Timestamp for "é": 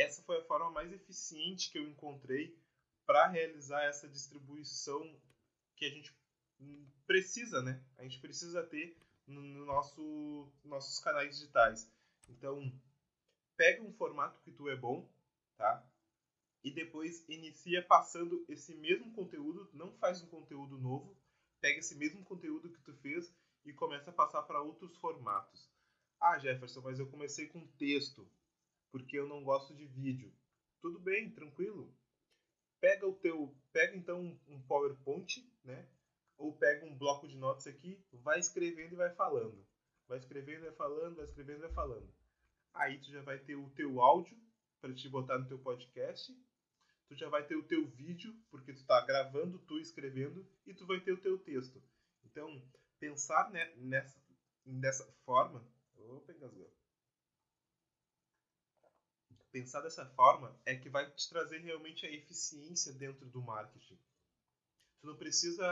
14.68-14.76, 60.64-60.76